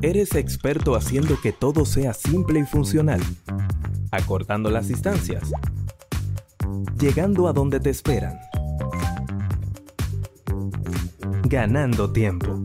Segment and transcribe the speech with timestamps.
[0.00, 3.20] Eres experto haciendo que todo sea simple y funcional,
[4.10, 5.50] acortando las distancias,
[6.98, 8.38] llegando a donde te esperan,
[11.44, 12.62] ganando tiempo.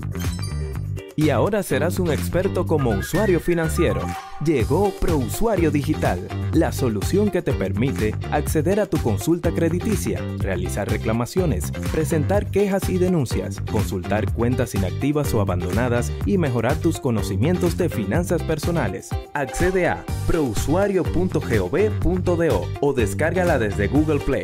[1.15, 4.01] Y ahora serás un experto como usuario financiero.
[4.41, 6.19] Llegó ProUsuario Digital,
[6.53, 12.97] la solución que te permite acceder a tu consulta crediticia, realizar reclamaciones, presentar quejas y
[12.97, 19.09] denuncias, consultar cuentas inactivas o abandonadas y mejorar tus conocimientos de finanzas personales.
[19.33, 24.43] Accede a prousuario.gov.do o descárgala desde Google Play.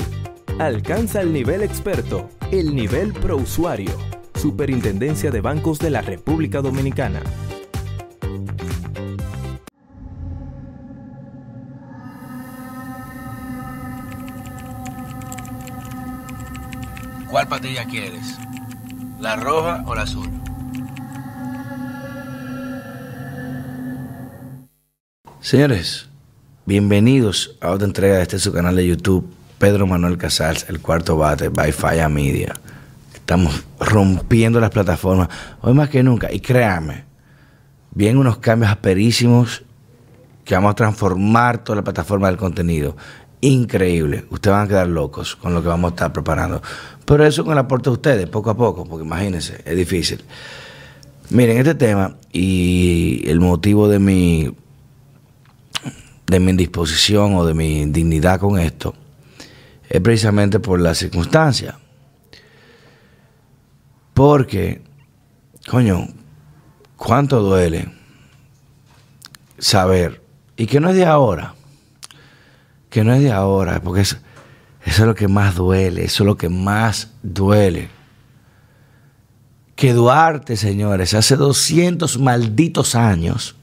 [0.60, 3.92] Alcanza el nivel experto, el nivel ProUsuario.
[4.36, 7.22] Superintendencia de Bancos de la República Dominicana.
[17.40, 18.38] ¿Cuál patilla quieres?
[19.18, 20.30] ¿La roja o la azul?
[25.40, 26.10] Señores,
[26.66, 29.26] bienvenidos a otra entrega de este su canal de YouTube,
[29.58, 32.56] Pedro Manuel Casals, el cuarto bate, by Fire Media.
[33.14, 35.30] Estamos rompiendo las plataformas,
[35.62, 37.06] hoy más que nunca, y créanme,
[37.92, 39.64] vienen unos cambios asperísimos
[40.44, 42.98] que vamos a transformar toda la plataforma del contenido.
[43.42, 46.62] Increíble, ustedes van a quedar locos con lo que vamos a estar preparando.
[47.06, 50.24] Pero eso con el aporte de ustedes, poco a poco, porque imagínense, es difícil.
[51.30, 54.54] Miren, este tema y el motivo de mi,
[56.28, 58.94] de mi indisposición o de mi indignidad con esto
[59.88, 61.80] es precisamente por la circunstancia.
[64.14, 64.82] Porque,
[65.68, 66.08] coño,
[66.98, 67.90] cuánto duele
[69.58, 70.22] saber,
[70.58, 71.56] y que no es de ahora,
[72.90, 74.18] que no es de ahora, porque eso,
[74.86, 77.90] es lo que más duele, eso es lo que más duele.
[79.76, 83.56] Que Duarte, señores, hace 200 malditos años,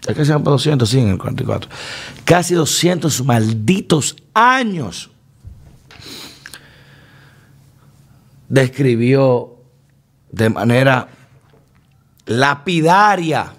[0.00, 1.70] se llama 200, sí, en el 44,
[2.24, 5.10] casi 200 malditos años,
[8.48, 9.56] describió
[10.30, 11.08] de manera
[12.26, 13.54] lapidaria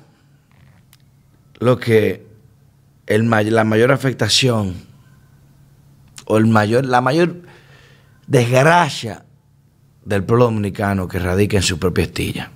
[1.59, 2.33] lo que
[3.08, 4.75] el, la mayor afectación
[6.25, 7.41] o el mayor, la mayor
[8.28, 9.25] desgracia
[10.06, 12.52] del pueblo dominicano que radica en su propia estilla.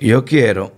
[0.00, 0.74] Yo quiero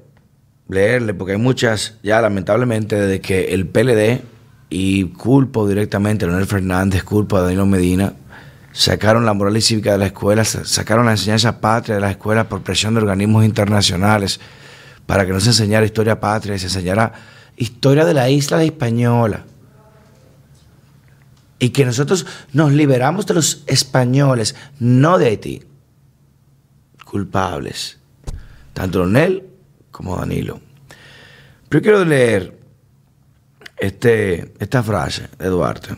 [0.69, 4.23] leerle, porque hay muchas, ya lamentablemente, desde que el PLD
[4.71, 8.13] y culpo directamente a Leonel Fernández, culpo a Danilo Medina,
[8.73, 12.49] sacaron la moral y cívica de la escuela, sacaron la enseñanza patria de la escuela
[12.49, 14.41] por presión de organismos internacionales
[15.09, 17.15] para que no se enseñara historia patria, se enseñara
[17.57, 19.47] historia de la isla de Española.
[21.59, 25.63] Y que nosotros nos liberamos de los españoles, no de Haití.
[27.07, 27.97] Culpables.
[28.75, 29.47] Tanto Leonel
[29.91, 30.61] como Danilo.
[31.71, 32.61] Pero quiero leer
[33.79, 35.97] este, esta frase de Duarte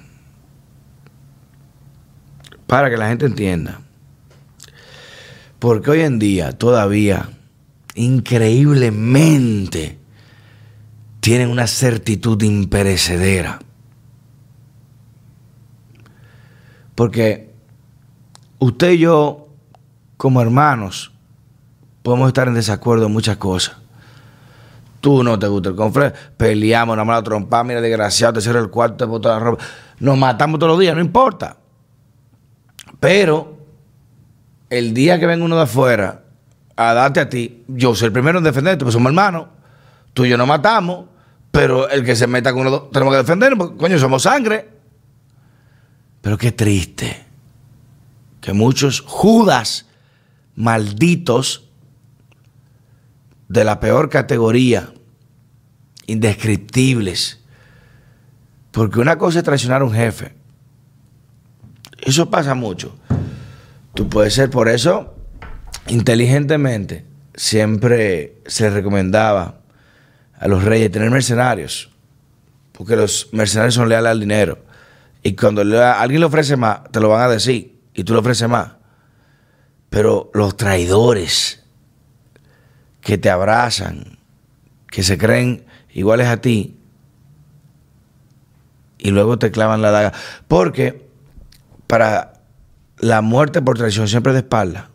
[2.69, 3.81] para que la gente entienda.
[5.59, 7.28] Porque hoy en día todavía,
[8.00, 9.99] increíblemente,
[11.21, 13.61] tienen una certitud imperecedera.
[16.94, 17.53] Porque
[18.59, 19.49] usted y yo,
[20.16, 21.12] como hermanos,
[22.03, 23.77] podemos estar en desacuerdo en muchas cosas.
[25.00, 28.71] Tú no te gusta el confre, peleamos, nos la trompa, mira, desgraciado, te cierra el
[28.71, 29.65] cuarto, te bota la ropa.
[29.99, 31.56] Nos matamos todos los días, no importa.
[32.99, 33.56] Pero
[34.69, 36.25] el día que venga uno de afuera
[36.80, 39.48] a darte a ti, yo soy el primero en defenderte, pues somos hermanos.
[40.14, 41.04] Tú y yo nos matamos,
[41.50, 44.66] pero el que se meta con uno, tenemos que defendernos, porque coño, somos sangre.
[46.22, 47.26] Pero qué triste
[48.41, 49.86] que muchos judas
[50.56, 51.68] malditos
[53.48, 54.91] de la peor categoría,
[56.06, 57.42] indescriptibles,
[58.70, 60.34] porque una cosa es traicionar a un jefe,
[61.98, 62.97] eso pasa mucho.
[63.92, 65.19] Tú puedes ser por eso,
[65.88, 67.04] inteligentemente,
[67.34, 69.60] siempre se recomendaba
[70.38, 71.91] a los reyes tener mercenarios,
[72.72, 74.59] porque los mercenarios son leales al dinero.
[75.22, 78.48] Y cuando alguien le ofrece más, te lo van a decir, y tú le ofreces
[78.48, 78.72] más.
[79.91, 81.62] Pero los traidores
[83.00, 84.18] que te abrazan,
[84.91, 86.78] que se creen iguales a ti,
[88.98, 90.12] y luego te clavan la daga.
[90.47, 91.09] Porque
[91.86, 92.34] para
[92.98, 94.90] la muerte por traición siempre de espalda.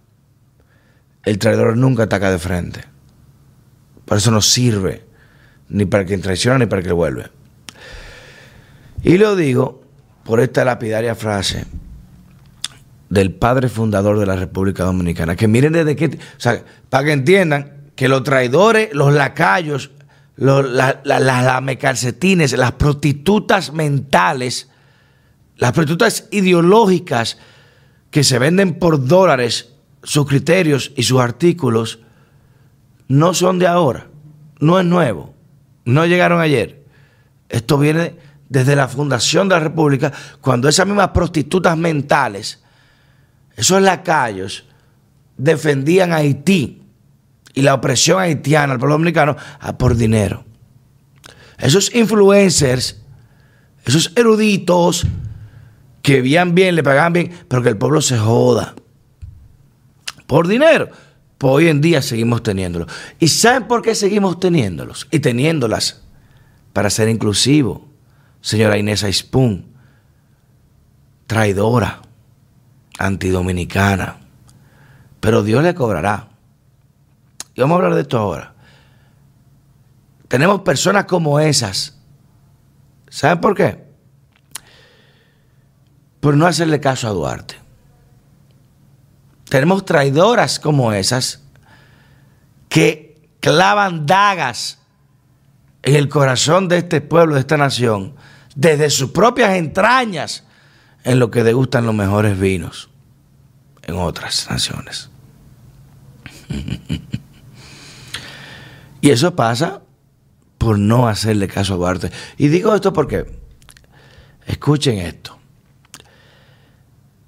[1.26, 2.86] El traidor nunca ataca de frente.
[4.06, 5.04] Por eso no sirve
[5.70, 7.26] ni para quien traiciona ni para quien vuelve.
[9.04, 9.84] Y lo digo
[10.24, 11.66] por esta lapidaria frase
[13.10, 15.36] del padre fundador de la República Dominicana.
[15.36, 16.06] Que miren desde qué...
[16.06, 19.92] O sea, para que entiendan que los traidores, los lacayos,
[20.38, 20.98] las
[22.58, 24.70] las prostitutas mentales,
[25.58, 27.38] las prostitutas ideológicas
[28.12, 29.75] que se venden por dólares
[30.06, 32.00] sus criterios y sus artículos,
[33.08, 34.08] no son de ahora,
[34.60, 35.34] no es nuevo,
[35.84, 36.86] no llegaron ayer.
[37.50, 38.16] Esto viene
[38.48, 42.64] desde la fundación de la República, cuando esas mismas prostitutas mentales,
[43.58, 44.66] esos lacayos,
[45.38, 46.84] defendían a Haití
[47.56, 49.36] y la opresión haitiana al pueblo dominicano
[49.78, 50.46] por dinero.
[51.58, 53.02] Esos influencers,
[53.86, 55.08] esos eruditos
[56.04, 58.76] que vivían bien, le pagaban bien, pero que el pueblo se joda
[60.28, 60.90] por dinero.
[61.38, 62.92] Pues hoy en día seguimos teniéndolos.
[63.20, 65.08] ¿Y saben por qué seguimos teniéndolos?
[65.12, 66.02] Y teniéndolas
[66.74, 67.88] para ser inclusivo.
[68.42, 69.66] Señora Inés Aispun,
[71.28, 72.02] traidora,
[72.98, 74.18] antidominicana.
[75.20, 76.30] Pero Dios le cobrará.
[77.54, 78.54] Y vamos a hablar de esto ahora.
[80.28, 81.98] Tenemos personas como esas.
[83.10, 83.84] ¿Saben por qué?
[86.20, 87.65] Por no hacerle caso a Duarte.
[89.50, 91.42] Tenemos traidoras como esas
[92.70, 94.80] que clavan dagas
[95.84, 98.16] en el corazón de este pueblo, de esta nación,
[98.56, 100.44] desde sus propias entrañas,
[101.04, 102.90] en lo que degustan los mejores vinos
[103.84, 105.10] en otras naciones.
[109.02, 109.82] y eso pasa
[110.58, 112.12] por no hacerle caso a Duarte.
[112.38, 113.40] Y digo esto porque,
[114.48, 115.38] escuchen esto,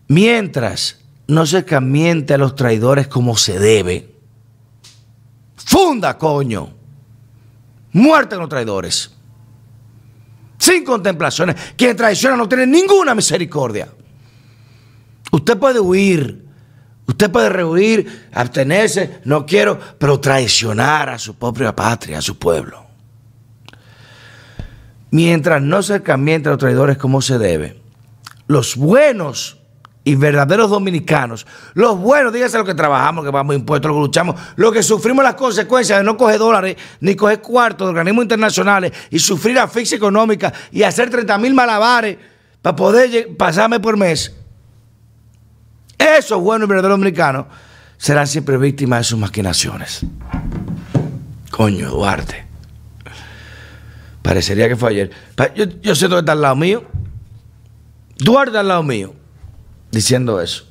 [0.08, 4.16] mientras no se camiente a los traidores como se debe,
[5.56, 6.74] funda, coño,
[7.92, 9.12] muerte a los traidores,
[10.58, 13.90] sin contemplaciones, quien traiciona no tiene ninguna misericordia.
[15.32, 16.46] Usted puede huir,
[17.06, 22.86] usted puede rehuir, abstenerse, no quiero, pero traicionar a su propia patria, a su pueblo.
[25.12, 27.82] Mientras no se camienten los traidores como se debe,
[28.48, 29.57] los buenos
[30.08, 34.40] y verdaderos dominicanos, los buenos, dígase lo que trabajamos, que pagamos impuestos, lo que luchamos,
[34.56, 38.94] lo que sufrimos las consecuencias de no coger dólares ni coger cuartos de organismos internacionales
[39.10, 42.18] y sufrir asfixia económica y hacer 30 mil malabares
[42.62, 44.34] para poder pasarme por mes.
[45.98, 47.48] Esos buenos y verdaderos dominicanos
[47.98, 50.06] serán siempre víctimas de sus maquinaciones.
[51.52, 52.46] Coño, Duarte.
[54.22, 55.12] Parecería que fue ayer.
[55.54, 56.86] Yo, yo siento que está al lado mío.
[58.20, 59.17] Duarte al lado mío
[59.98, 60.66] diciendo eso.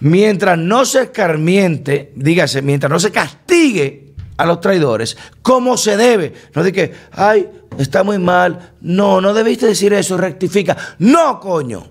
[0.00, 6.34] Mientras no se escarmiente, dígase, mientras no se castigue a los traidores como se debe.
[6.54, 7.48] No de que, ay,
[7.78, 8.72] está muy mal.
[8.80, 10.76] No, no debiste decir eso, rectifica.
[10.98, 11.86] No, coño.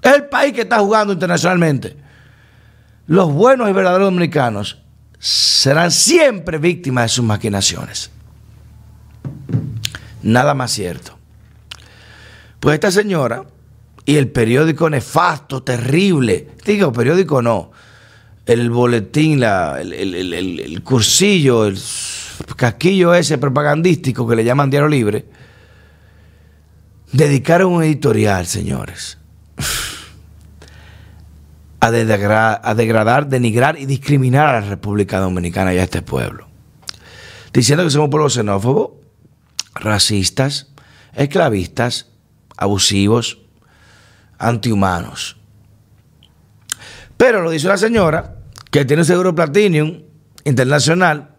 [0.00, 1.96] Es el país que está jugando internacionalmente.
[3.08, 4.78] Los buenos y verdaderos dominicanos
[5.18, 8.10] serán siempre víctimas de sus maquinaciones.
[10.22, 11.18] Nada más cierto.
[12.60, 13.44] Pues esta señora
[14.06, 17.72] y el periódico nefasto, terrible, digo, periódico no,
[18.46, 21.76] el boletín, la, el, cursillo, el
[22.54, 25.26] casquillo ese propagandístico que le llaman Diario Libre,
[27.10, 29.18] dedicaron un editorial, señores,
[31.80, 36.46] a, a degradar, denigrar y discriminar a la República Dominicana y a este pueblo.
[37.52, 39.00] Diciendo que somos un pueblo xenófobo,
[39.74, 40.68] racistas,
[41.14, 42.06] esclavistas,
[42.56, 43.45] abusivos,
[44.38, 45.36] antihumanos.
[47.16, 48.36] Pero lo dice una señora
[48.70, 50.02] que tiene un seguro Platinum
[50.44, 51.30] internacional,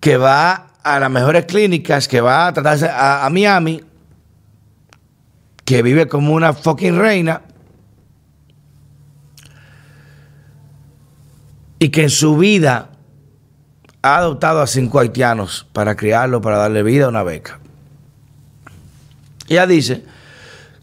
[0.00, 3.82] que va a las mejores clínicas, que va a tratarse a, a Miami,
[5.64, 7.42] que vive como una fucking reina,
[11.78, 12.90] y que en su vida
[14.02, 17.58] ha adoptado a cinco haitianos para criarlo, para darle vida a una beca.
[19.48, 20.04] Ella dice,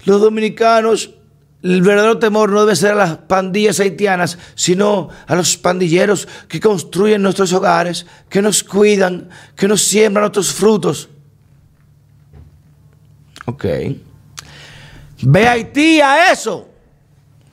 [0.06, 1.12] los dominicanos
[1.62, 6.60] el verdadero temor no debe ser a las pandillas haitianas, sino a los pandilleros que
[6.60, 11.10] construyen nuestros hogares, que nos cuidan, que nos siembran nuestros frutos.
[13.46, 13.66] Ok.
[15.22, 16.70] Ve a Haití a eso.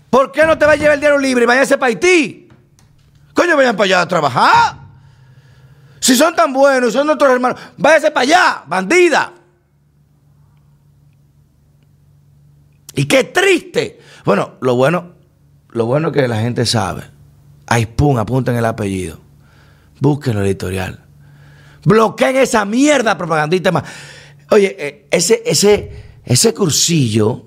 [0.09, 2.49] ¿Por qué no te va a llevar el dinero libre y váyase para Haití?
[3.35, 4.77] Coño, vayan para allá a trabajar.
[5.99, 9.33] Si son tan buenos, son nuestros hermanos, váyase para allá, bandida.
[12.97, 14.01] Y qué triste.
[14.25, 15.13] Bueno, lo bueno,
[15.71, 17.05] lo bueno que la gente sabe.
[17.67, 19.21] Ahí pum, apunten el apellido.
[20.01, 21.05] Busquen el editorial.
[21.85, 23.85] Bloqueen esa mierda propagandista más.
[24.51, 25.93] Oye, eh, ese, ese,
[26.25, 27.45] ese cursillo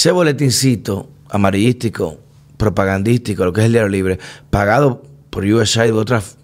[0.00, 2.20] ese boletincito amarillístico,
[2.56, 6.38] propagandístico, lo que es el diario libre, pagado por USAID u otras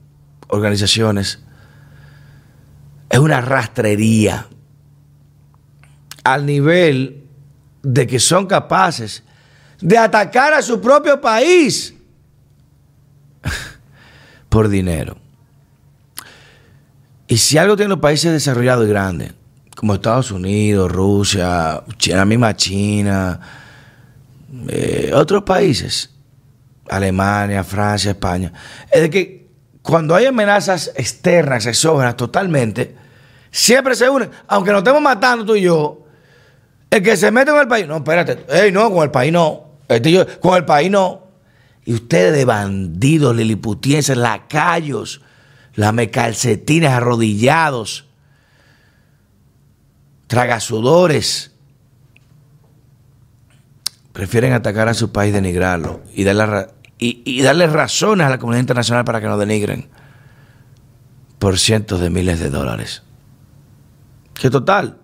[0.48, 1.40] organizaciones,
[3.08, 4.46] es una rastrería
[6.26, 7.22] al nivel
[7.82, 9.22] de que son capaces
[9.80, 11.94] de atacar a su propio país
[14.48, 15.16] por dinero.
[17.28, 19.34] Y si algo tienen los países desarrollados y grandes,
[19.76, 23.38] como Estados Unidos, Rusia, la misma China,
[24.68, 26.10] eh, otros países,
[26.88, 28.52] Alemania, Francia, España,
[28.90, 29.48] es de que
[29.80, 32.96] cuando hay amenazas externas, exógenas totalmente,
[33.52, 36.05] siempre se unen, aunque nos estemos matando tú y yo,
[36.90, 39.64] el que se mete con el país, no, espérate, hey, no, con el país no,
[40.40, 41.26] con el país no.
[41.84, 45.20] Y ustedes de bandidos, liliputienses, lacayos,
[45.74, 48.06] lamecalcetines arrodillados,
[50.26, 51.52] tragasudores,
[54.12, 58.62] prefieren atacar a su país, denigrarlo y darle, y, y darle razones a la comunidad
[58.62, 59.88] internacional para que nos denigren
[61.38, 63.02] por cientos de miles de dólares.
[64.34, 64.98] Que total,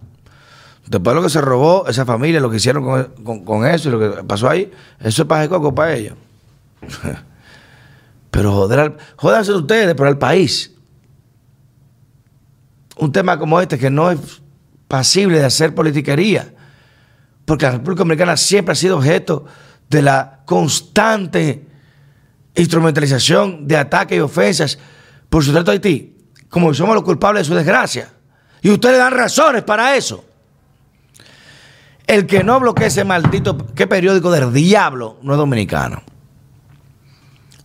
[0.92, 3.08] después de lo que se robó esa familia, lo que hicieron
[3.44, 4.70] con, eso y lo que pasó ahí,
[5.00, 6.16] eso es para coco para ellos.
[8.30, 10.72] Pero joder, jódanse ustedes, pero al país.
[12.96, 14.40] Un tema como este que no es
[14.88, 16.54] pasible de hacer politiquería,
[17.44, 19.44] porque la República Dominicana siempre ha sido objeto
[19.90, 21.66] de la constante
[22.54, 24.78] instrumentalización de ataques y ofensas
[25.28, 26.16] por su trato a Haití,
[26.48, 28.08] como somos los culpables de su desgracia.
[28.62, 30.24] Y ustedes dan razones para eso.
[32.12, 36.02] El que no bloquee ese maldito, ¿qué periódico del diablo no es dominicano?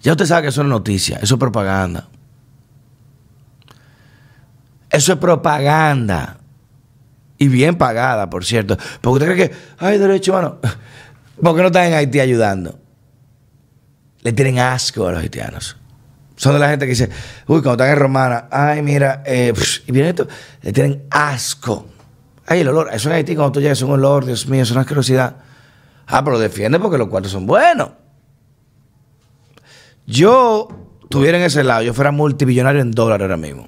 [0.01, 2.07] Ya usted sabe que eso no es noticia, eso es propaganda.
[4.89, 6.37] Eso es propaganda.
[7.37, 8.77] Y bien pagada, por cierto.
[9.01, 10.59] Porque usted cree que, ay, derecho humano,
[11.43, 12.79] ¿por qué no están en Haití ayudando?
[14.21, 15.75] Le tienen asco a los haitianos.
[16.37, 17.09] Son de la gente que dice,
[17.47, 19.53] uy, cuando están en Romana, ay, mira, eh,
[19.87, 20.25] y viene esto,
[20.61, 21.96] le tienen asco.
[22.47, 24.71] Ay, el olor, eso en Haití cuando tú llegas es un olor, Dios mío, es
[24.71, 25.35] una asquerosidad.
[26.07, 27.89] Ah, pero defiende porque los cuartos son buenos.
[30.07, 30.69] Yo
[31.09, 33.67] tuviera en ese lado, yo fuera multimillonario en dólares ahora mismo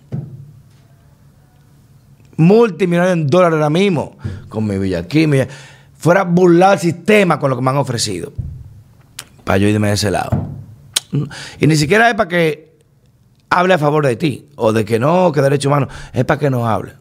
[2.39, 4.17] multimillonario en dólares ahora mismo,
[4.48, 5.27] con mi Villa aquí,
[5.98, 8.31] fuera burlado el sistema con lo que me han ofrecido.
[9.43, 10.48] Para yo irme de ese lado.
[11.59, 12.77] Y ni siquiera es para que
[13.50, 16.50] hable a favor de ti, o de que no, que derecho humano, es para que
[16.50, 16.93] no hable.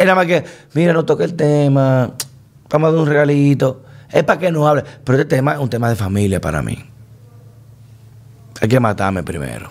[0.00, 2.14] Nada más que, mira, no toque el tema,
[2.70, 3.84] vamos a dar un regalito.
[4.10, 4.82] Es para que no hable.
[5.04, 6.78] Pero este tema es un tema de familia para mí.
[8.60, 9.70] Hay que matarme primero.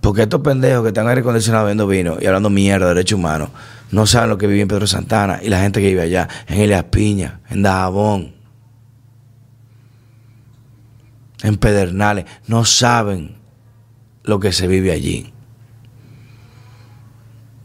[0.00, 3.50] Porque estos pendejos que están aire acondicionado viendo vino y hablando mierda de derechos humanos
[3.90, 6.60] no saben lo que vive en Pedro Santana y la gente que vive allá, en
[6.60, 8.34] Elias Piña, en Dajabón,
[11.42, 13.36] en Pedernales, no saben
[14.24, 15.32] lo que se vive allí.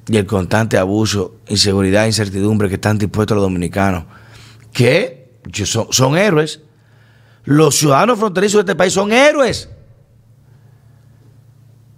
[0.08, 4.06] Y el constante abuso, inseguridad, incertidumbre que están dispuestos los dominicanos,
[4.72, 6.62] que son, son héroes.
[7.46, 9.70] Los ciudadanos fronterizos de este país son héroes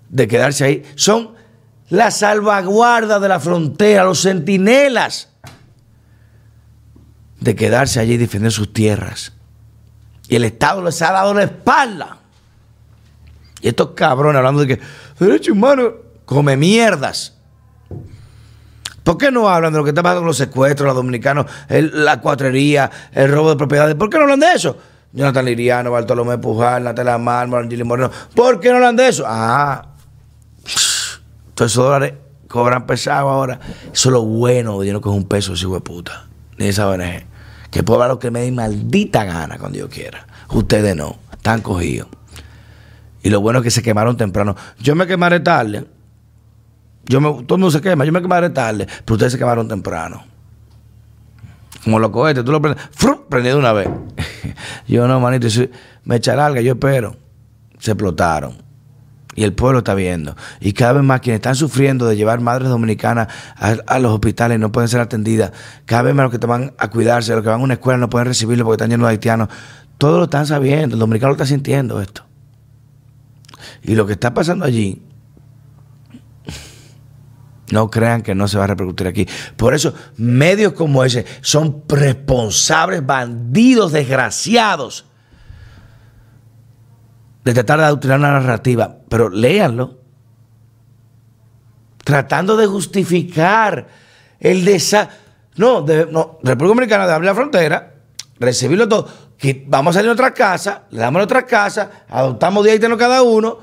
[0.10, 0.84] de quedarse ahí.
[0.96, 1.34] Son
[1.90, 5.30] la salvaguarda de la frontera, los centinelas
[7.40, 9.34] de quedarse allí y defender sus tierras.
[10.28, 12.18] Y el Estado les ha dado la espalda.
[13.62, 14.84] Y estos cabrones hablando de que
[15.20, 15.94] derecho humano
[16.26, 17.35] come mierdas.
[19.06, 22.20] ¿Por qué no hablan de lo que está pasando con los secuestros, los dominicanos, la
[22.20, 23.94] cuatrería, el robo de propiedades?
[23.94, 24.76] ¿Por qué no hablan de eso?
[25.14, 28.10] Jonathan Liriano, Bartolomé Pujal, Natalia Mármol, Angeli Moreno.
[28.34, 29.24] ¿Por qué no hablan de eso?
[29.28, 29.90] Ah,
[31.54, 32.16] todos esos dólares
[32.48, 33.60] cobran pesado ahora.
[33.94, 36.26] Eso es lo bueno de no cojo un peso ese hijo de puta.
[36.58, 37.28] Ni esa ONG.
[37.70, 40.26] Que puedo hablar lo que me dé maldita gana cuando yo quiera.
[40.50, 41.20] Ustedes no.
[41.32, 42.08] Están cogidos.
[43.22, 44.56] Y lo bueno es que se quemaron temprano.
[44.80, 45.86] Yo me quemaré tarde.
[47.06, 48.06] Yo me, todo el mundo se quema.
[48.06, 48.88] Yo me quemaré tarde.
[49.06, 50.24] Pero ustedes se quemaron temprano.
[51.84, 52.44] Como los cohetes.
[52.44, 52.84] Tú lo prendes.
[52.92, 53.26] ¡Fru!
[53.28, 53.90] Prendí de una vez.
[54.88, 55.48] yo no, manito.
[56.04, 56.62] Me echa larga.
[56.62, 57.16] Yo espero.
[57.80, 58.66] Se explotaron
[59.36, 60.36] y el pueblo está viendo.
[60.62, 64.72] Y cada vez más quienes están sufriendo de llevar madres dominicanas a, los hospitales no
[64.72, 65.52] pueden ser atendidas.
[65.86, 67.98] Cada vez más los que te van a cuidarse, los que van a una escuela
[67.98, 69.50] no pueden recibirlo porque están llenos de haitianos.
[69.98, 70.96] Todos lo están sabiendo.
[70.96, 72.24] El dominicano lo está sintiendo esto.
[73.84, 75.04] Y lo que está pasando allí,
[77.72, 79.28] no crean que no se va a repercutir aquí.
[79.58, 85.06] Por eso, medios como ese son responsables, bandidos, desgraciados
[87.46, 90.00] de tratar de adulterar una narrativa, pero léanlo.
[92.04, 93.88] Tratando de justificar
[94.40, 95.16] el desastre.
[95.58, 97.94] No, no, República Dominicana de abrir la frontera,
[98.40, 99.08] recibirlo todo,
[99.38, 102.98] que vamos a salir a otra casa, le damos a otra casa, adoptamos 10 haitianos
[102.98, 103.60] cada uno.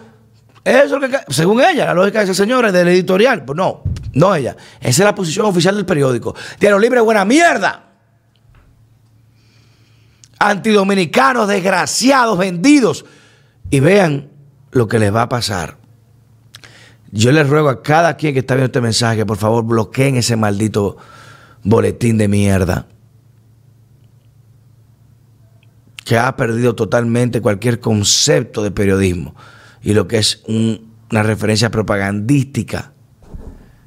[0.64, 3.44] Eso es lo que, según ella, la lógica de esa señora, del editorial.
[3.44, 3.82] Pues no,
[4.14, 4.57] no ella.
[4.81, 6.35] Esa es la posición oficial del periódico.
[6.61, 7.85] Diario Libre, buena mierda.
[10.38, 13.04] Antidominicanos, desgraciados, vendidos.
[13.71, 14.31] Y vean
[14.71, 15.78] lo que les va a pasar.
[17.11, 20.16] Yo les ruego a cada quien que está viendo este mensaje que por favor bloqueen
[20.16, 20.97] ese maldito
[21.62, 22.87] boletín de mierda.
[26.04, 29.35] Que ha perdido totalmente cualquier concepto de periodismo
[29.83, 32.92] y lo que es una referencia propagandística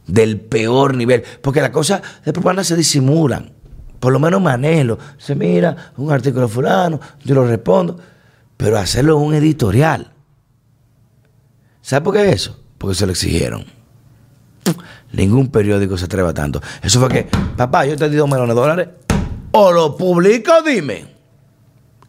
[0.08, 1.24] del peor nivel.
[1.42, 3.52] Porque las cosas de propaganda se disimulan.
[4.00, 4.98] Por lo menos manejo.
[5.18, 7.98] Se mira un artículo fulano, yo lo respondo.
[8.58, 10.12] Pero hacerlo en un editorial.
[11.82, 12.60] ¿Sabe por qué es eso?
[12.78, 13.66] Porque se lo exigieron.
[15.12, 16.62] Ningún periódico se atreva tanto.
[16.82, 18.90] Eso fue que, papá, yo te di dos millones de dólares.
[19.52, 21.06] O lo publico, dime.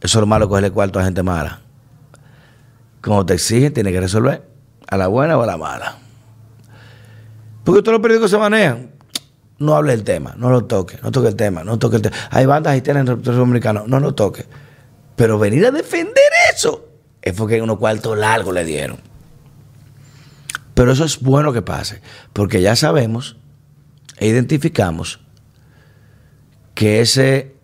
[0.01, 1.61] Eso es lo malo cogerle cuarto a gente mala.
[3.01, 4.49] Como te exigen, tienes que resolver
[4.89, 5.99] a la buena o a la mala.
[7.67, 8.93] Porque todos los periódicos se manejan.
[9.59, 12.17] No hable del tema, no lo toque, no toque el tema, no toque el tema.
[12.31, 14.47] Hay bandas haitianas en territorio dominicano, no lo toque.
[15.17, 16.89] Pero venir a defender eso
[17.21, 18.99] es porque unos cuartos largos le dieron.
[20.75, 23.37] Pero eso es bueno que pase, porque ya sabemos
[24.19, 25.19] e identificamos
[26.75, 27.57] que ese,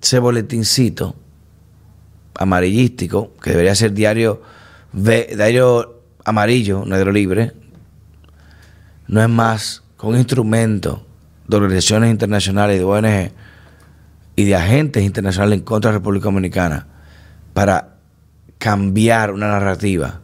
[0.00, 1.14] ese boletincito
[2.36, 4.40] amarillístico, que debería ser diario,
[4.94, 7.52] diario amarillo, negro libre,
[9.08, 11.04] no es más que un instrumento
[11.46, 13.32] de organizaciones internacionales, de ONG
[14.36, 16.86] y de agentes internacionales en contra de la República Dominicana
[17.54, 17.96] para
[18.58, 20.20] cambiar una narrativa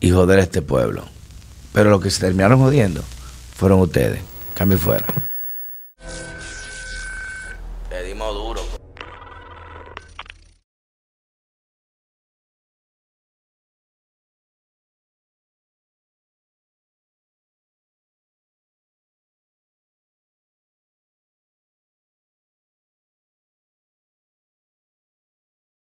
[0.00, 1.04] y joder a este pueblo.
[1.72, 3.02] Pero lo que se terminaron jodiendo
[3.56, 4.20] fueron ustedes.
[4.54, 5.06] Cambio fuera.